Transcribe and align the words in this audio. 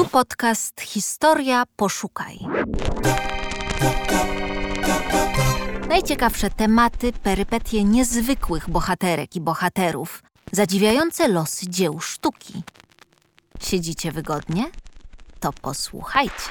Tu 0.00 0.08
podcast 0.08 0.80
Historia 0.80 1.64
Poszukaj. 1.76 2.38
Najciekawsze 5.88 6.50
tematy, 6.50 7.12
perypetie 7.12 7.84
niezwykłych 7.84 8.70
bohaterek 8.70 9.36
i 9.36 9.40
bohaterów, 9.40 10.22
zadziwiające 10.52 11.28
losy 11.28 11.68
dzieł 11.68 12.00
sztuki. 12.00 12.62
Siedzicie 13.62 14.12
wygodnie? 14.12 14.70
To 15.40 15.52
posłuchajcie. 15.52 16.50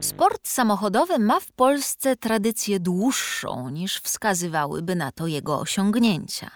Sport 0.00 0.48
samochodowy 0.48 1.18
ma 1.18 1.40
w 1.40 1.52
Polsce 1.52 2.16
tradycję 2.16 2.80
dłuższą 2.80 3.68
niż 3.68 4.00
wskazywałyby 4.00 4.96
na 4.96 5.12
to 5.12 5.26
jego 5.26 5.60
osiągnięcia. 5.60 6.50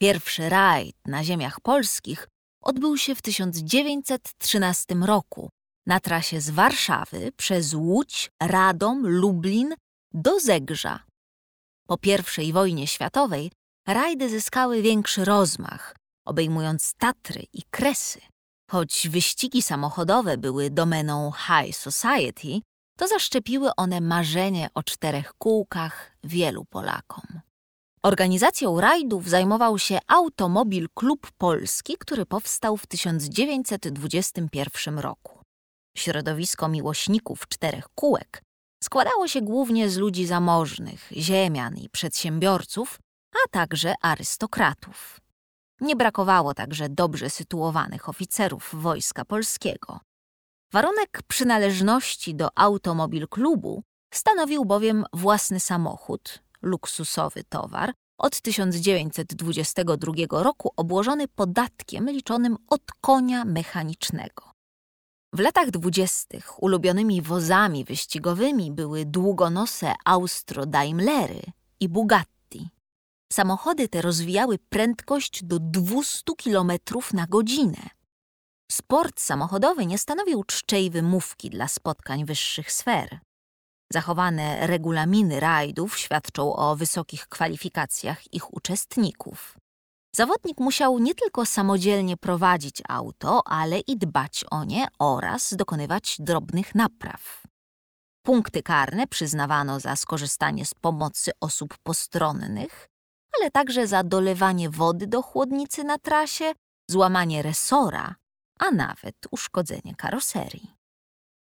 Pierwszy 0.00 0.48
rajd 0.48 0.96
na 1.06 1.24
ziemiach 1.24 1.60
polskich 1.60 2.28
odbył 2.64 2.98
się 2.98 3.14
w 3.14 3.22
1913 3.22 4.94
roku 4.94 5.50
na 5.86 6.00
trasie 6.00 6.40
z 6.40 6.50
Warszawy 6.50 7.32
przez 7.36 7.74
Łódź, 7.74 8.30
Radom, 8.42 9.06
Lublin 9.06 9.74
do 10.12 10.40
Zegrza. 10.40 11.04
Po 11.86 11.98
I 12.42 12.52
wojnie 12.52 12.86
światowej 12.86 13.50
rajdy 13.88 14.30
zyskały 14.30 14.82
większy 14.82 15.24
rozmach, 15.24 15.96
obejmując 16.26 16.94
Tatry 16.98 17.44
i 17.52 17.62
Kresy. 17.70 18.20
Choć 18.70 19.08
wyścigi 19.10 19.62
samochodowe 19.62 20.38
były 20.38 20.70
domeną 20.70 21.32
high 21.32 21.76
society, 21.76 22.60
to 22.98 23.08
zaszczepiły 23.08 23.74
one 23.76 24.00
marzenie 24.00 24.68
o 24.74 24.82
czterech 24.82 25.32
kółkach 25.38 26.16
wielu 26.24 26.64
Polakom. 26.64 27.40
Organizacją 28.04 28.80
rajdów 28.80 29.28
zajmował 29.28 29.78
się 29.78 29.98
Automobil 30.06 30.88
Klub 30.94 31.30
Polski, 31.38 31.96
który 31.98 32.26
powstał 32.26 32.76
w 32.76 32.86
1921 32.86 34.98
roku. 34.98 35.40
Środowisko 35.96 36.68
miłośników 36.68 37.48
czterech 37.48 37.88
kółek 37.94 38.42
składało 38.82 39.28
się 39.28 39.42
głównie 39.42 39.90
z 39.90 39.96
ludzi 39.96 40.26
zamożnych, 40.26 41.08
ziemian 41.12 41.76
i 41.76 41.88
przedsiębiorców, 41.88 42.98
a 43.34 43.38
także 43.50 43.94
arystokratów. 44.02 45.20
Nie 45.80 45.96
brakowało 45.96 46.54
także 46.54 46.88
dobrze 46.88 47.30
sytuowanych 47.30 48.08
oficerów 48.08 48.70
Wojska 48.72 49.24
Polskiego. 49.24 50.00
Warunek 50.72 51.22
przynależności 51.28 52.34
do 52.34 52.58
automobil 52.58 53.28
klubu 53.28 53.82
stanowił 54.14 54.64
bowiem 54.64 55.04
własny 55.12 55.60
samochód, 55.60 56.43
luksusowy 56.64 57.44
towar, 57.44 57.92
od 58.18 58.40
1922 58.40 60.12
roku 60.30 60.72
obłożony 60.76 61.28
podatkiem 61.28 62.10
liczonym 62.10 62.56
od 62.68 62.82
konia 63.00 63.44
mechanicznego. 63.44 64.52
W 65.32 65.38
latach 65.38 65.70
dwudziestych 65.70 66.62
ulubionymi 66.62 67.22
wozami 67.22 67.84
wyścigowymi 67.84 68.72
były 68.72 69.04
długonose 69.04 69.92
Austro-Daimlery 70.04 71.42
i 71.80 71.88
Bugatti. 71.88 72.68
Samochody 73.32 73.88
te 73.88 74.02
rozwijały 74.02 74.58
prędkość 74.58 75.44
do 75.44 75.58
200 75.58 76.22
km 76.44 76.72
na 77.12 77.26
godzinę. 77.26 77.90
Sport 78.72 79.20
samochodowy 79.20 79.86
nie 79.86 79.98
stanowił 79.98 80.44
czczej 80.44 80.90
wymówki 80.90 81.50
dla 81.50 81.68
spotkań 81.68 82.24
wyższych 82.24 82.72
sfer. 82.72 83.20
Zachowane 83.94 84.66
regulaminy 84.66 85.40
rajdów 85.40 85.98
świadczą 85.98 86.56
o 86.56 86.76
wysokich 86.76 87.28
kwalifikacjach 87.28 88.34
ich 88.34 88.54
uczestników. 88.54 89.58
Zawodnik 90.16 90.60
musiał 90.60 90.98
nie 90.98 91.14
tylko 91.14 91.46
samodzielnie 91.46 92.16
prowadzić 92.16 92.82
auto, 92.88 93.42
ale 93.46 93.78
i 93.78 93.96
dbać 93.96 94.44
o 94.50 94.64
nie 94.64 94.86
oraz 94.98 95.54
dokonywać 95.56 96.16
drobnych 96.18 96.74
napraw. 96.74 97.42
Punkty 98.26 98.62
karne 98.62 99.06
przyznawano 99.06 99.80
za 99.80 99.96
skorzystanie 99.96 100.66
z 100.66 100.74
pomocy 100.74 101.30
osób 101.40 101.74
postronnych, 101.82 102.88
ale 103.38 103.50
także 103.50 103.86
za 103.86 104.04
dolewanie 104.04 104.70
wody 104.70 105.06
do 105.06 105.22
chłodnicy 105.22 105.84
na 105.84 105.98
trasie, 105.98 106.52
złamanie 106.90 107.42
resora, 107.42 108.14
a 108.58 108.70
nawet 108.70 109.16
uszkodzenie 109.30 109.94
karoserii. 109.94 110.73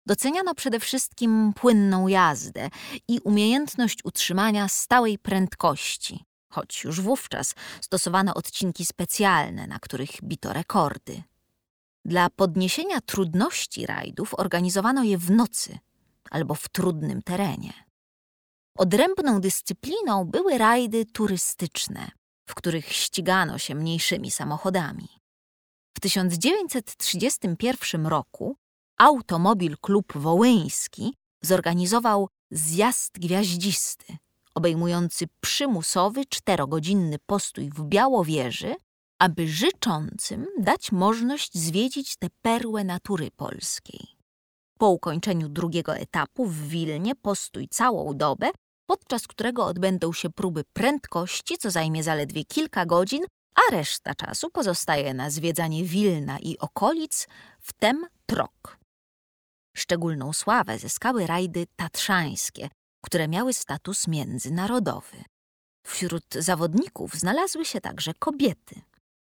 Doceniano 0.05 0.55
przede 0.55 0.79
wszystkim 0.79 1.53
płynną 1.55 2.07
jazdę 2.07 2.69
i 3.07 3.19
umiejętność 3.19 3.99
utrzymania 4.03 4.67
stałej 4.67 5.19
prędkości, 5.19 6.25
choć 6.49 6.83
już 6.83 7.01
wówczas 7.01 7.55
stosowano 7.81 8.33
odcinki 8.33 8.85
specjalne, 8.85 9.67
na 9.67 9.79
których 9.79 10.09
bito 10.23 10.53
rekordy. 10.53 11.23
Dla 12.05 12.29
podniesienia 12.29 13.01
trudności 13.01 13.85
rajdów 13.85 14.33
organizowano 14.33 15.03
je 15.03 15.17
w 15.17 15.31
nocy 15.31 15.79
albo 16.31 16.55
w 16.55 16.69
trudnym 16.69 17.21
terenie. 17.21 17.73
Odrębną 18.77 19.41
dyscypliną 19.41 20.25
były 20.25 20.57
rajdy 20.57 21.05
turystyczne, 21.05 22.11
w 22.45 22.55
których 22.55 22.91
ścigano 22.91 23.57
się 23.57 23.75
mniejszymi 23.75 24.31
samochodami. 24.31 25.07
W 25.93 25.99
1931 25.99 28.07
roku 28.07 28.57
Automobil 28.99 29.77
Klub 29.77 30.13
Wołyński 30.15 31.13
zorganizował 31.41 32.29
zjazd 32.51 33.19
gwiaździsty, 33.19 34.17
obejmujący 34.55 35.25
przymusowy 35.41 36.25
czterogodzinny 36.25 37.17
postój 37.25 37.69
w 37.69 37.83
Białowieży, 37.83 38.75
aby 39.19 39.47
życzącym 39.47 40.47
dać 40.59 40.91
możliwość 40.91 41.57
zwiedzić 41.57 42.15
tę 42.15 42.27
perłę 42.41 42.83
natury 42.83 43.31
polskiej. 43.31 44.07
Po 44.77 44.89
ukończeniu 44.89 45.49
drugiego 45.49 45.95
etapu 45.95 46.45
w 46.45 46.67
Wilnie 46.67 47.15
postój 47.15 47.67
całą 47.67 48.17
dobę, 48.17 48.49
podczas 48.85 49.27
którego 49.27 49.65
odbędą 49.65 50.13
się 50.13 50.29
próby 50.29 50.63
prędkości, 50.73 51.57
co 51.57 51.71
zajmie 51.71 52.03
zaledwie 52.03 52.45
kilka 52.45 52.85
godzin, 52.85 53.23
a 53.55 53.71
reszta 53.71 54.15
czasu 54.15 54.49
pozostaje 54.49 55.13
na 55.13 55.29
zwiedzanie 55.29 55.83
Wilna 55.83 56.39
i 56.39 56.57
okolic, 56.57 57.27
wtem 57.59 58.05
trok. 58.25 58.79
Szczególną 59.79 60.33
sławę 60.33 60.79
zyskały 60.79 61.27
rajdy 61.27 61.67
tatrzańskie, 61.75 62.69
które 63.05 63.27
miały 63.27 63.53
status 63.53 64.07
międzynarodowy. 64.07 65.23
Wśród 65.87 66.23
zawodników 66.33 67.13
znalazły 67.13 67.65
się 67.65 67.81
także 67.81 68.13
kobiety. 68.13 68.81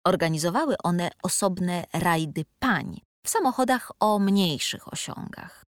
Organizowały 0.06 0.74
one 0.82 1.10
osobne 1.22 1.84
rajdy 1.92 2.44
pań 2.58 3.00
w 3.26 3.30
samochodach 3.30 3.90
o 4.00 4.18
mniejszych 4.18 4.92
osiągach. 4.92 5.64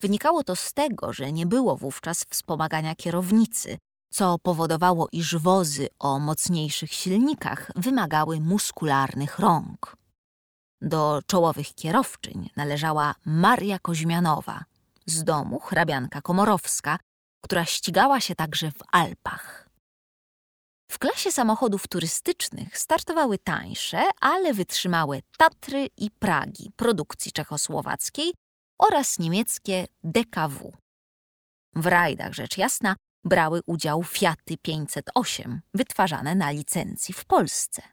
Wynikało 0.00 0.44
to 0.44 0.56
z 0.56 0.72
tego, 0.72 1.12
że 1.12 1.32
nie 1.32 1.46
było 1.46 1.76
wówczas 1.76 2.24
wspomagania 2.24 2.94
kierownicy, 2.94 3.78
co 4.12 4.38
powodowało, 4.38 5.08
iż 5.12 5.36
wozy 5.36 5.88
o 5.98 6.18
mocniejszych 6.18 6.92
silnikach 6.92 7.70
wymagały 7.76 8.40
muskularnych 8.40 9.38
rąk. 9.38 10.01
Do 10.82 11.22
czołowych 11.26 11.74
kierowczyń 11.74 12.50
należała 12.56 13.14
Maria 13.24 13.78
Koźmianowa, 13.78 14.64
z 15.06 15.24
domu 15.24 15.58
hrabianka 15.58 16.20
komorowska, 16.22 16.98
która 17.40 17.64
ścigała 17.64 18.20
się 18.20 18.34
także 18.34 18.70
w 18.70 18.82
Alpach. 18.92 19.68
W 20.90 20.98
klasie 20.98 21.32
samochodów 21.32 21.88
turystycznych 21.88 22.78
startowały 22.78 23.38
tańsze, 23.38 24.02
ale 24.20 24.54
wytrzymałe 24.54 25.20
Tatry 25.36 25.88
i 25.96 26.10
Pragi 26.10 26.70
produkcji 26.76 27.32
czechosłowackiej 27.32 28.34
oraz 28.78 29.18
niemieckie 29.18 29.86
DKW. 30.04 30.72
W 31.74 31.86
rajdach 31.86 32.32
rzecz 32.32 32.58
jasna 32.58 32.96
brały 33.24 33.60
udział 33.66 34.02
Fiaty 34.02 34.56
508, 34.62 35.60
wytwarzane 35.74 36.34
na 36.34 36.50
licencji 36.50 37.14
w 37.14 37.24
Polsce. 37.24 37.91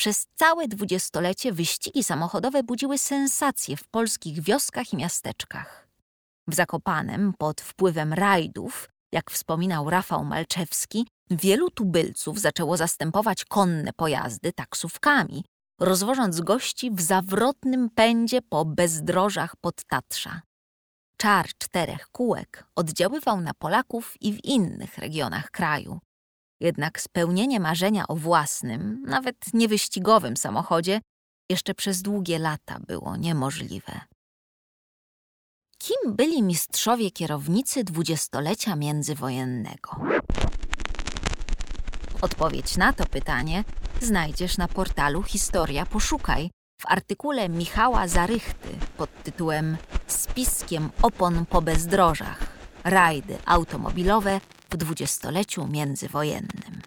Przez 0.00 0.26
całe 0.34 0.68
dwudziestolecie 0.68 1.52
wyścigi 1.52 2.04
samochodowe 2.04 2.62
budziły 2.62 2.98
sensacje 2.98 3.76
w 3.76 3.88
polskich 3.88 4.40
wioskach 4.40 4.92
i 4.92 4.96
miasteczkach. 4.96 5.88
W 6.48 6.54
Zakopanem, 6.54 7.32
pod 7.38 7.60
wpływem 7.60 8.12
rajdów, 8.12 8.88
jak 9.12 9.30
wspominał 9.30 9.90
Rafał 9.90 10.24
Malczewski, 10.24 11.06
wielu 11.30 11.70
tubylców 11.70 12.40
zaczęło 12.40 12.76
zastępować 12.76 13.44
konne 13.44 13.92
pojazdy 13.92 14.52
taksówkami, 14.52 15.44
rozwożąc 15.80 16.40
gości 16.40 16.90
w 16.90 17.00
zawrotnym 17.00 17.90
pędzie 17.90 18.42
po 18.42 18.64
bezdrożach 18.64 19.56
pod 19.56 19.84
Tatrza. 19.84 20.40
Czar 21.16 21.46
czterech 21.58 22.08
kółek 22.08 22.66
oddziaływał 22.76 23.40
na 23.40 23.54
Polaków 23.54 24.14
i 24.20 24.32
w 24.32 24.44
innych 24.44 24.98
regionach 24.98 25.50
kraju. 25.50 26.00
Jednak 26.60 27.00
spełnienie 27.00 27.60
marzenia 27.60 28.08
o 28.08 28.16
własnym, 28.16 29.02
nawet 29.06 29.36
niewyścigowym 29.54 30.36
samochodzie 30.36 31.00
jeszcze 31.50 31.74
przez 31.74 32.02
długie 32.02 32.38
lata 32.38 32.78
było 32.86 33.16
niemożliwe. 33.16 34.00
Kim 35.78 36.16
byli 36.16 36.42
mistrzowie 36.42 37.10
kierownicy 37.10 37.84
dwudziestolecia 37.84 38.76
międzywojennego? 38.76 39.90
Odpowiedź 42.20 42.76
na 42.76 42.92
to 42.92 43.06
pytanie 43.06 43.64
znajdziesz 44.00 44.58
na 44.58 44.68
portalu 44.68 45.22
Historia 45.22 45.86
Poszukaj 45.86 46.50
w 46.80 46.86
artykule 46.86 47.48
Michała 47.48 48.08
Zarychty 48.08 48.68
pod 48.96 49.22
tytułem 49.22 49.76
Spiskiem 50.06 50.90
opon 51.02 51.46
po 51.46 51.62
bezdrożach. 51.62 52.46
Rajdy 52.84 53.38
automobilowe 53.46 54.40
w 54.70 54.76
dwudziestoleciu 54.76 55.66
międzywojennym. 55.66 56.82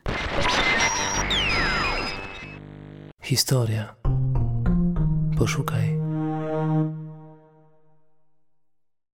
Historia. 3.24 3.95
Poszukaj 5.38 6.02